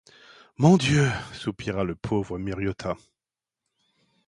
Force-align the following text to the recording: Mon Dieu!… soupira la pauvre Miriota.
Mon 0.57 0.77
Dieu!… 0.77 1.11
soupira 1.33 1.83
la 1.83 1.93
pauvre 1.93 2.39
Miriota. 2.39 2.97